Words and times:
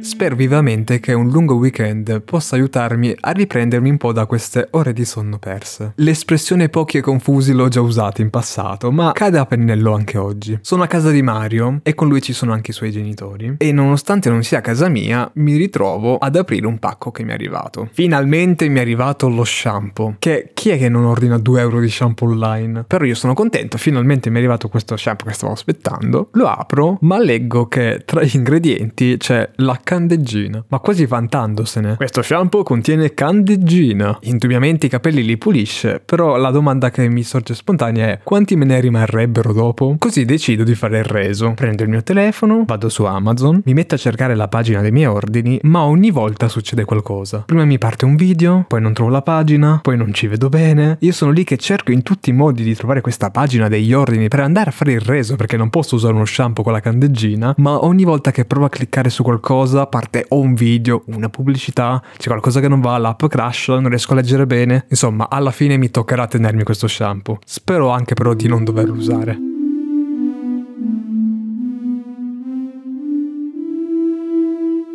Spero 0.00 0.36
vivamente 0.36 1.00
che 1.00 1.12
un 1.12 1.30
lungo 1.30 1.54
weekend 1.54 2.20
possa 2.22 2.56
aiutarmi 2.56 3.14
a 3.20 3.30
riprendermi 3.30 3.90
un 3.90 3.96
po' 3.96 4.12
da 4.12 4.26
queste 4.26 4.68
ore 4.72 4.92
di 4.92 5.04
sonno 5.04 5.38
perse. 5.38 5.92
L'espressione 5.96 6.68
pochi 6.68 6.98
e 6.98 7.00
confusi 7.00 7.52
l'ho 7.52 7.68
già 7.68 7.80
usata 7.80 8.20
in 8.20 8.30
passato, 8.30 8.90
ma 8.90 9.12
cade 9.12 9.38
a 9.38 9.46
pennello 9.46 9.94
anche 9.94 10.18
oggi. 10.18 10.58
Sono 10.60 10.82
a 10.82 10.86
casa 10.86 11.10
di 11.10 11.22
Mario 11.22 11.80
e 11.82 11.94
con 11.94 12.08
lui 12.08 12.20
ci 12.20 12.32
sono 12.32 12.52
anche 12.52 12.72
i 12.72 12.74
suoi 12.74 12.90
genitori 12.90 13.54
e 13.58 13.72
nonostante 13.72 14.28
non 14.28 14.42
sia 14.42 14.60
casa 14.60 14.88
mia, 14.88 15.30
mi 15.34 15.56
ritrovo 15.56 16.18
ad 16.18 16.36
aprire 16.36 16.66
un 16.66 16.78
pacco 16.78 17.10
che 17.10 17.24
mi 17.24 17.30
è 17.30 17.34
arrivato. 17.34 17.88
Finalmente 17.92 18.68
mi 18.68 18.78
è 18.78 18.82
arrivato 18.82 19.28
lo 19.28 19.44
shampoo, 19.44 20.16
che 20.18 20.50
chi 20.54 20.70
è 20.70 20.78
che 20.78 20.88
non 20.88 21.04
ordina 21.04 21.38
2 21.38 21.60
euro 21.60 21.80
di 21.80 21.88
shampoo 21.88 22.28
online? 22.28 22.84
Però 22.84 23.04
io 23.04 23.14
sono 23.14 23.34
contento, 23.34 23.78
finalmente 23.78 24.28
mi 24.28 24.36
è 24.36 24.38
arrivato 24.38 24.68
questo 24.68 24.96
shampoo 24.96 25.26
che 25.26 25.34
stavo 25.34 25.52
aspettando. 25.52 26.28
Lo 26.32 26.46
apro, 26.46 26.98
ma 27.02 27.18
leggo 27.18 27.68
che 27.68 28.02
tra 28.04 28.22
gli 28.22 28.34
ingredienti 28.34 29.16
c'è 29.16 29.50
la 29.56 29.80
candeggina, 29.84 30.64
ma 30.66 30.80
quasi 30.80 31.06
vantandosene. 31.06 31.94
Questo 31.96 32.22
shampoo 32.22 32.64
contiene 32.64 33.14
candeggina. 33.14 34.18
Indubbiamente 34.22 34.86
i 34.86 34.88
capelli 34.88 35.22
li 35.22 35.36
pulisce, 35.36 36.02
però 36.04 36.36
la 36.36 36.50
domanda 36.50 36.90
che 36.90 37.08
mi 37.08 37.22
sorge 37.22 37.54
spontanea 37.54 38.06
è 38.08 38.20
quanti 38.24 38.56
me 38.56 38.64
ne 38.64 38.80
rimarrebbero 38.80 39.52
dopo? 39.52 39.94
Così 39.98 40.24
decido 40.24 40.64
di 40.64 40.74
fare 40.74 40.98
il 40.98 41.04
reso. 41.04 41.52
Prendo 41.54 41.84
il 41.84 41.90
mio 41.90 42.02
telefono, 42.02 42.64
vado 42.66 42.88
su 42.88 43.04
Amazon, 43.04 43.60
mi 43.64 43.74
metto 43.74 43.94
a 43.94 43.98
cercare 43.98 44.34
la 44.34 44.48
pagina 44.48 44.80
dei 44.80 44.90
miei 44.90 45.06
ordini, 45.06 45.60
ma 45.62 45.82
ogni 45.84 46.10
volta 46.10 46.48
succede 46.48 46.84
qualcosa. 46.84 47.44
Prima 47.46 47.64
mi 47.64 47.78
parte 47.78 48.04
un 48.04 48.16
video, 48.16 48.64
poi 48.66 48.80
non 48.80 48.94
trovo 48.94 49.10
la 49.10 49.22
pagina, 49.22 49.80
poi 49.82 49.96
non 49.96 50.12
ci 50.14 50.26
vedo 50.26 50.48
bene. 50.48 50.96
Io 51.00 51.12
sono 51.12 51.30
lì 51.30 51.44
che 51.44 51.58
cerco 51.58 51.92
in 51.92 52.02
tutti 52.02 52.30
i 52.30 52.32
modi 52.32 52.62
di 52.62 52.74
trovare 52.74 53.02
questa 53.02 53.30
pagina 53.30 53.68
degli 53.68 53.92
ordini 53.92 54.28
per 54.28 54.40
andare 54.40 54.70
a 54.70 54.72
fare 54.72 54.92
il 54.92 55.00
reso 55.00 55.36
perché 55.36 55.56
non 55.58 55.68
posso 55.68 55.94
usare 55.94 56.14
uno 56.14 56.24
shampoo 56.24 56.64
con 56.64 56.72
la 56.72 56.80
candeggina, 56.80 57.54
ma 57.58 57.84
ogni 57.84 58.04
volta 58.04 58.30
che 58.30 58.46
provo 58.46 58.64
a 58.66 58.70
cliccare 58.70 59.10
su 59.10 59.22
qualcosa 59.22 59.73
parte 59.86 60.24
o 60.28 60.40
un 60.40 60.54
video, 60.54 61.02
una 61.06 61.28
pubblicità, 61.28 62.02
c'è 62.16 62.28
qualcosa 62.28 62.60
che 62.60 62.68
non 62.68 62.80
va, 62.80 62.96
l'app 62.98 63.24
crash, 63.26 63.68
non 63.68 63.88
riesco 63.88 64.12
a 64.12 64.16
leggere 64.16 64.46
bene. 64.46 64.86
Insomma, 64.88 65.28
alla 65.28 65.50
fine 65.50 65.76
mi 65.76 65.90
toccherà 65.90 66.26
tenermi 66.26 66.62
questo 66.62 66.88
shampoo. 66.88 67.38
Spero 67.44 67.90
anche 67.90 68.14
però 68.14 68.34
di 68.34 68.48
non 68.48 68.64
doverlo 68.64 68.94
usare. 68.94 69.53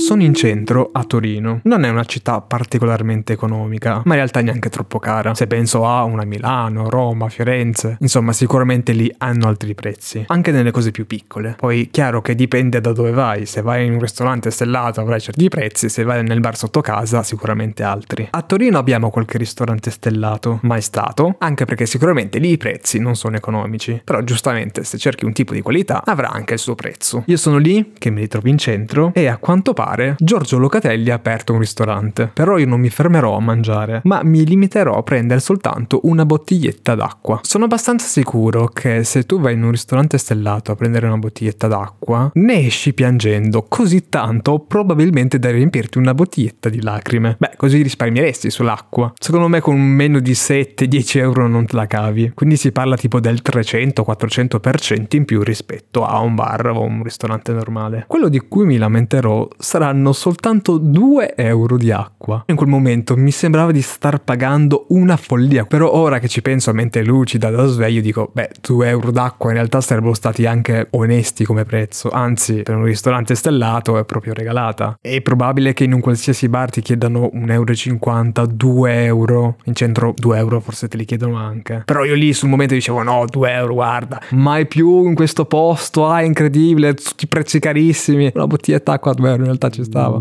Sono 0.00 0.22
in 0.22 0.34
centro, 0.34 0.88
a 0.92 1.04
Torino. 1.04 1.60
Non 1.64 1.84
è 1.84 1.90
una 1.90 2.04
città 2.04 2.40
particolarmente 2.40 3.34
economica, 3.34 3.96
ma 4.06 4.12
in 4.12 4.14
realtà 4.14 4.40
neanche 4.40 4.70
troppo 4.70 4.98
cara. 4.98 5.34
Se 5.34 5.46
penso 5.46 5.86
a 5.86 6.04
una 6.04 6.24
Milano, 6.24 6.88
Roma, 6.88 7.28
Firenze, 7.28 7.98
insomma 8.00 8.32
sicuramente 8.32 8.92
lì 8.92 9.14
hanno 9.18 9.46
altri 9.46 9.74
prezzi, 9.74 10.24
anche 10.28 10.52
nelle 10.52 10.70
cose 10.70 10.90
più 10.90 11.06
piccole. 11.06 11.54
Poi 11.56 11.90
chiaro 11.92 12.22
che 12.22 12.34
dipende 12.34 12.80
da 12.80 12.92
dove 12.92 13.10
vai, 13.10 13.44
se 13.44 13.60
vai 13.60 13.84
in 13.84 13.92
un 13.92 14.00
ristorante 14.00 14.50
stellato 14.50 15.02
avrai 15.02 15.20
certi 15.20 15.48
prezzi, 15.48 15.90
se 15.90 16.02
vai 16.02 16.24
nel 16.24 16.40
bar 16.40 16.56
sotto 16.56 16.80
casa 16.80 17.22
sicuramente 17.22 17.82
altri. 17.82 18.26
A 18.30 18.40
Torino 18.40 18.78
abbiamo 18.78 19.10
qualche 19.10 19.36
ristorante 19.36 19.90
stellato, 19.90 20.60
mai 20.62 20.80
stato, 20.80 21.36
anche 21.38 21.66
perché 21.66 21.84
sicuramente 21.84 22.38
lì 22.38 22.52
i 22.52 22.56
prezzi 22.56 22.98
non 22.98 23.16
sono 23.16 23.36
economici, 23.36 24.00
però 24.02 24.22
giustamente 24.22 24.82
se 24.82 24.96
cerchi 24.96 25.26
un 25.26 25.34
tipo 25.34 25.52
di 25.52 25.60
qualità 25.60 26.02
avrà 26.04 26.30
anche 26.30 26.54
il 26.54 26.58
suo 26.58 26.74
prezzo. 26.74 27.22
Io 27.26 27.36
sono 27.36 27.58
lì, 27.58 27.92
che 27.98 28.08
mi 28.08 28.22
ritrovo 28.22 28.48
in 28.48 28.56
centro, 28.56 29.12
e 29.14 29.26
a 29.26 29.36
quanto 29.36 29.74
pare 29.74 29.88
Giorgio 30.18 30.58
Locatelli 30.58 31.10
ha 31.10 31.14
aperto 31.14 31.52
un 31.52 31.58
ristorante. 31.58 32.30
Però 32.32 32.58
io 32.58 32.66
non 32.66 32.80
mi 32.80 32.90
fermerò 32.90 33.36
a 33.36 33.40
mangiare, 33.40 34.00
ma 34.04 34.22
mi 34.22 34.44
limiterò 34.44 34.96
a 34.96 35.02
prendere 35.02 35.40
soltanto 35.40 36.00
una 36.04 36.24
bottiglietta 36.24 36.94
d'acqua. 36.94 37.40
Sono 37.42 37.64
abbastanza 37.64 38.06
sicuro 38.06 38.68
che 38.68 39.04
se 39.04 39.24
tu 39.24 39.40
vai 39.40 39.54
in 39.54 39.62
un 39.62 39.70
ristorante 39.70 40.18
stellato 40.18 40.72
a 40.72 40.76
prendere 40.76 41.06
una 41.06 41.16
bottiglietta 41.16 41.66
d'acqua, 41.66 42.30
ne 42.34 42.66
esci 42.66 42.92
piangendo 42.94 43.64
così 43.68 44.08
tanto 44.08 44.60
probabilmente 44.60 45.38
da 45.38 45.50
riempirti 45.50 45.98
una 45.98 46.14
bottiglietta 46.14 46.68
di 46.68 46.82
lacrime. 46.82 47.36
Beh, 47.38 47.52
così 47.56 47.82
risparmieresti 47.82 48.50
sull'acqua. 48.50 49.12
Secondo 49.18 49.48
me 49.48 49.60
con 49.60 49.78
meno 49.78 50.20
di 50.20 50.32
7-10 50.32 51.18
euro 51.18 51.48
non 51.48 51.66
te 51.66 51.76
la 51.76 51.86
cavi. 51.86 52.32
Quindi 52.34 52.56
si 52.56 52.72
parla 52.72 52.96
tipo 52.96 53.20
del 53.20 53.40
300-400% 53.42 55.16
in 55.16 55.24
più 55.24 55.42
rispetto 55.42 56.04
a 56.04 56.20
un 56.20 56.34
bar 56.34 56.68
o 56.68 56.82
un 56.82 57.02
ristorante 57.02 57.52
normale. 57.52 58.04
Quello 58.06 58.28
di 58.28 58.38
cui 58.38 58.66
mi 58.66 58.76
lamenterò 58.76 59.48
saranno 59.70 60.12
soltanto 60.12 60.78
2 60.78 61.36
euro 61.36 61.76
di 61.76 61.92
acqua. 61.92 62.42
In 62.46 62.56
quel 62.56 62.68
momento 62.68 63.16
mi 63.16 63.30
sembrava 63.30 63.70
di 63.70 63.82
star 63.82 64.20
pagando 64.20 64.86
una 64.88 65.16
follia, 65.16 65.64
però 65.64 65.92
ora 65.92 66.18
che 66.18 66.26
ci 66.26 66.42
penso 66.42 66.70
a 66.70 66.72
mente 66.72 67.04
lucida 67.04 67.50
da 67.50 67.66
sveglio 67.66 68.00
dico, 68.00 68.30
beh, 68.32 68.50
2 68.60 68.88
euro 68.88 69.12
d'acqua 69.12 69.50
in 69.50 69.54
realtà 69.54 69.80
sarebbero 69.80 70.14
stati 70.14 70.44
anche 70.44 70.88
onesti 70.90 71.44
come 71.44 71.64
prezzo, 71.64 72.10
anzi 72.10 72.64
per 72.64 72.74
un 72.74 72.82
ristorante 72.82 73.36
stellato 73.36 73.96
è 73.96 74.04
proprio 74.04 74.34
regalata. 74.34 74.98
È 75.00 75.20
probabile 75.20 75.72
che 75.72 75.84
in 75.84 75.92
un 75.92 76.00
qualsiasi 76.00 76.48
bar 76.48 76.70
ti 76.70 76.80
chiedano 76.82 77.30
1,50 77.32 78.40
euro, 78.40 78.46
2 78.46 79.04
euro, 79.04 79.56
in 79.66 79.76
centro 79.76 80.14
2 80.16 80.36
euro 80.36 80.58
forse 80.58 80.88
te 80.88 80.96
li 80.96 81.04
chiedono 81.04 81.36
anche. 81.36 81.82
Però 81.84 82.02
io 82.02 82.14
lì 82.14 82.32
sul 82.32 82.48
momento 82.48 82.74
dicevo 82.74 83.04
no, 83.04 83.24
2 83.24 83.52
euro, 83.52 83.74
guarda, 83.74 84.20
mai 84.30 84.66
più 84.66 85.06
in 85.06 85.14
questo 85.14 85.44
posto, 85.44 86.08
ah, 86.08 86.18
è 86.18 86.24
incredibile, 86.24 86.94
tutti 86.94 87.28
prezzi 87.28 87.60
carissimi, 87.60 88.32
una 88.34 88.48
bottiglietta 88.48 88.90
d'acqua 88.90 89.12
a 89.12 89.14
2 89.14 89.28
euro 89.28 89.38
in 89.38 89.44
realtà 89.44 89.59
ci 89.68 89.84
stava. 89.84 90.18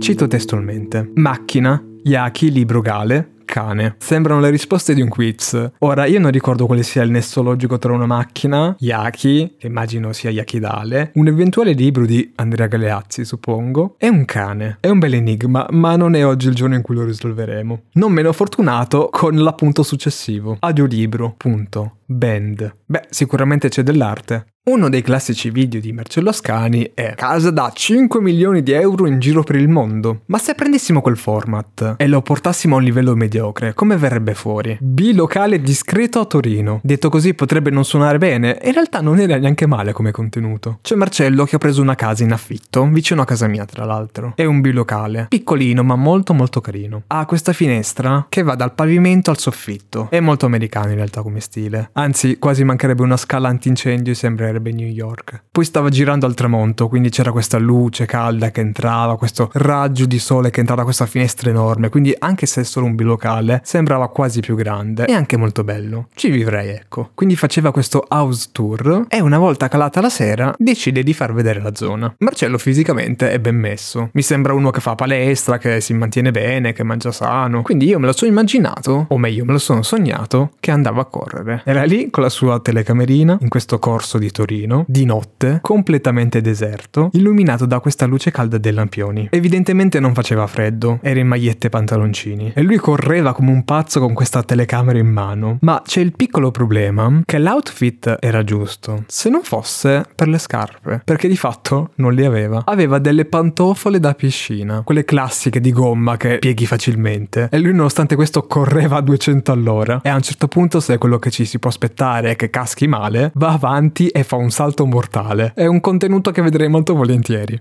Cito 0.00 0.26
testualmente. 0.26 1.12
Macchina, 1.14 1.80
Yaki, 2.02 2.50
libro 2.50 2.80
Gale, 2.80 3.34
cane. 3.52 3.96
Sembrano 3.98 4.40
le 4.40 4.48
risposte 4.50 4.94
di 4.94 5.02
un 5.02 5.08
quiz. 5.08 5.72
Ora, 5.78 6.06
io 6.06 6.18
non 6.18 6.30
ricordo 6.30 6.64
quale 6.66 6.82
sia 6.82 7.02
il 7.02 7.10
nesso 7.10 7.42
logico 7.42 7.76
tra 7.78 7.92
una 7.92 8.06
macchina, 8.06 8.74
Yaki, 8.78 9.56
che 9.58 9.66
immagino 9.66 10.12
sia 10.12 10.30
Yakidale, 10.30 11.12
un 11.14 11.28
eventuale 11.28 11.72
libro 11.72 12.06
di 12.06 12.32
Andrea 12.36 12.66
Galeazzi, 12.66 13.24
suppongo, 13.24 13.96
e 13.98 14.08
un 14.08 14.24
cane. 14.24 14.78
È 14.80 14.88
un 14.88 14.98
bel 14.98 15.14
enigma, 15.14 15.66
ma 15.70 15.96
non 15.96 16.14
è 16.14 16.24
oggi 16.26 16.48
il 16.48 16.54
giorno 16.54 16.74
in 16.74 16.82
cui 16.82 16.94
lo 16.94 17.04
risolveremo. 17.04 17.82
Non 17.92 18.10
meno 18.10 18.32
fortunato 18.32 19.08
con 19.12 19.36
l'appunto 19.36 19.82
successivo. 19.82 20.56
Audiolibro, 20.58 21.34
punto. 21.36 21.98
Band. 22.04 22.76
Beh, 22.86 23.06
sicuramente 23.10 23.68
c'è 23.68 23.82
dell'arte. 23.82 24.46
Uno 24.64 24.88
dei 24.88 25.02
classici 25.02 25.50
video 25.50 25.80
di 25.80 25.92
Marcello 25.92 26.28
Ascani 26.28 26.92
è 26.94 27.14
Casa 27.16 27.50
da 27.50 27.72
5 27.74 28.20
milioni 28.20 28.62
di 28.62 28.70
euro 28.70 29.08
in 29.08 29.18
giro 29.18 29.42
per 29.42 29.56
il 29.56 29.68
mondo. 29.68 30.20
Ma 30.26 30.38
se 30.38 30.54
prendessimo 30.54 31.00
quel 31.00 31.16
format 31.16 31.96
e 31.96 32.06
lo 32.06 32.22
portassimo 32.22 32.76
a 32.76 32.78
un 32.78 32.84
livello 32.84 33.16
mediocre, 33.16 33.74
come 33.74 33.96
verrebbe 33.96 34.34
fuori? 34.34 34.78
Bilocale 34.80 35.60
discreto 35.60 36.20
a 36.20 36.26
Torino. 36.26 36.78
Detto 36.84 37.08
così 37.08 37.34
potrebbe 37.34 37.70
non 37.70 37.84
suonare 37.84 38.18
bene, 38.18 38.60
in 38.62 38.72
realtà 38.72 39.00
non 39.00 39.18
era 39.18 39.36
neanche 39.36 39.66
male 39.66 39.92
come 39.92 40.12
contenuto. 40.12 40.78
C'è 40.80 40.94
Marcello 40.94 41.44
che 41.44 41.56
ha 41.56 41.58
preso 41.58 41.82
una 41.82 41.96
casa 41.96 42.22
in 42.22 42.30
affitto, 42.30 42.86
vicino 42.86 43.22
a 43.22 43.24
casa 43.24 43.48
mia 43.48 43.64
tra 43.64 43.84
l'altro. 43.84 44.34
È 44.36 44.44
un 44.44 44.60
bilocale, 44.60 45.26
piccolino 45.28 45.82
ma 45.82 45.96
molto 45.96 46.34
molto 46.34 46.60
carino. 46.60 47.02
Ha 47.08 47.26
questa 47.26 47.52
finestra 47.52 48.26
che 48.28 48.44
va 48.44 48.54
dal 48.54 48.74
pavimento 48.74 49.32
al 49.32 49.38
soffitto. 49.38 50.06
È 50.08 50.20
molto 50.20 50.46
americano 50.46 50.90
in 50.90 50.94
realtà 50.94 51.22
come 51.22 51.40
stile. 51.40 51.90
Anzi, 52.02 52.36
quasi 52.38 52.64
mancherebbe 52.64 53.02
una 53.02 53.16
scala 53.16 53.46
antincendio 53.46 54.12
e 54.12 54.16
sembrerebbe 54.16 54.72
New 54.72 54.88
York. 54.88 55.44
Poi 55.52 55.64
stava 55.64 55.88
girando 55.88 56.26
al 56.26 56.34
tramonto, 56.34 56.88
quindi 56.88 57.10
c'era 57.10 57.30
questa 57.30 57.58
luce 57.58 58.06
calda 58.06 58.50
che 58.50 58.60
entrava, 58.60 59.16
questo 59.16 59.50
raggio 59.52 60.04
di 60.04 60.18
sole 60.18 60.50
che 60.50 60.58
entrava 60.58 60.80
da 60.80 60.86
questa 60.86 61.06
finestra 61.06 61.48
enorme, 61.48 61.90
quindi 61.90 62.12
anche 62.18 62.46
se 62.46 62.62
è 62.62 62.64
solo 62.64 62.86
un 62.86 62.96
bilocale, 62.96 63.60
sembrava 63.62 64.08
quasi 64.08 64.40
più 64.40 64.56
grande 64.56 65.04
e 65.04 65.12
anche 65.12 65.36
molto 65.36 65.62
bello. 65.62 66.08
Ci 66.14 66.28
vivrei, 66.30 66.70
ecco. 66.70 67.10
Quindi 67.14 67.36
faceva 67.36 67.70
questo 67.70 68.04
house 68.08 68.48
tour 68.50 69.06
e 69.08 69.20
una 69.20 69.38
volta 69.38 69.68
calata 69.68 70.00
la 70.00 70.10
sera 70.10 70.52
decide 70.58 71.04
di 71.04 71.14
far 71.14 71.32
vedere 71.32 71.60
la 71.60 71.72
zona. 71.72 72.12
Marcello 72.18 72.58
fisicamente 72.58 73.30
è 73.30 73.38
ben 73.38 73.54
messo. 73.54 74.10
Mi 74.14 74.22
sembra 74.22 74.54
uno 74.54 74.70
che 74.70 74.80
fa 74.80 74.96
palestra, 74.96 75.58
che 75.58 75.80
si 75.80 75.94
mantiene 75.94 76.32
bene, 76.32 76.72
che 76.72 76.82
mangia 76.82 77.12
sano. 77.12 77.62
Quindi 77.62 77.86
io 77.86 78.00
me 78.00 78.06
lo 78.06 78.12
sono 78.12 78.28
immaginato, 78.28 79.06
o 79.08 79.18
meglio 79.18 79.44
me 79.44 79.52
lo 79.52 79.58
sono 79.58 79.84
sognato, 79.84 80.50
che 80.58 80.72
andava 80.72 81.02
a 81.02 81.04
correre. 81.04 81.62
Era 81.64 81.81
lì 81.84 82.10
con 82.10 82.22
la 82.22 82.28
sua 82.28 82.60
telecamerina, 82.60 83.38
in 83.40 83.48
questo 83.48 83.78
corso 83.78 84.18
di 84.18 84.30
Torino, 84.30 84.84
di 84.86 85.04
notte, 85.04 85.58
completamente 85.60 86.40
deserto, 86.40 87.10
illuminato 87.12 87.66
da 87.66 87.80
questa 87.80 88.06
luce 88.06 88.30
calda 88.30 88.58
dei 88.58 88.72
lampioni. 88.72 89.28
Evidentemente 89.30 90.00
non 90.00 90.14
faceva 90.14 90.46
freddo, 90.46 90.98
era 91.02 91.20
in 91.20 91.26
magliette 91.26 91.66
e 91.66 91.70
pantaloncini. 91.70 92.52
E 92.54 92.62
lui 92.62 92.76
correva 92.76 93.32
come 93.32 93.50
un 93.50 93.64
pazzo 93.64 94.00
con 94.00 94.14
questa 94.14 94.42
telecamera 94.42 94.98
in 94.98 95.08
mano. 95.08 95.58
Ma 95.60 95.82
c'è 95.84 96.00
il 96.00 96.14
piccolo 96.14 96.50
problema 96.50 97.22
che 97.24 97.38
l'outfit 97.38 98.16
era 98.20 98.44
giusto, 98.44 99.04
se 99.06 99.28
non 99.28 99.42
fosse 99.42 100.06
per 100.14 100.28
le 100.28 100.38
scarpe, 100.38 101.02
perché 101.04 101.28
di 101.28 101.36
fatto 101.36 101.90
non 101.96 102.14
le 102.14 102.26
aveva. 102.26 102.62
Aveva 102.64 102.98
delle 102.98 103.24
pantofole 103.24 103.98
da 103.98 104.14
piscina, 104.14 104.82
quelle 104.84 105.04
classiche 105.04 105.60
di 105.60 105.72
gomma 105.72 106.16
che 106.16 106.38
pieghi 106.38 106.66
facilmente. 106.66 107.48
E 107.50 107.58
lui 107.58 107.72
nonostante 107.72 108.14
questo 108.14 108.46
correva 108.46 108.98
a 108.98 109.00
200 109.00 109.50
all'ora. 109.50 110.00
E 110.02 110.08
a 110.08 110.14
un 110.14 110.22
certo 110.22 110.48
punto, 110.48 110.80
se 110.80 110.94
è 110.94 110.98
quello 110.98 111.18
che 111.18 111.30
ci 111.30 111.44
si 111.44 111.58
può 111.58 111.70
aspettare 111.72 112.36
che 112.36 112.50
caschi 112.50 112.86
male, 112.86 113.32
va 113.34 113.52
avanti 113.52 114.08
e 114.08 114.22
fa 114.22 114.36
un 114.36 114.50
salto 114.50 114.86
mortale. 114.86 115.52
È 115.54 115.66
un 115.66 115.80
contenuto 115.80 116.30
che 116.30 116.42
vedrei 116.42 116.68
molto 116.68 116.94
volentieri. 116.94 117.60